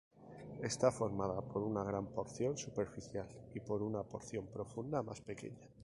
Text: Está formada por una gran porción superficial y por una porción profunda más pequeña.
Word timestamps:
Está 0.63 0.89
formada 0.91 1.39
por 1.43 1.61
una 1.61 1.83
gran 1.83 2.07
porción 2.07 2.57
superficial 2.57 3.27
y 3.53 3.59
por 3.59 3.83
una 3.83 4.01
porción 4.01 4.47
profunda 4.47 5.03
más 5.03 5.21
pequeña. 5.21 5.67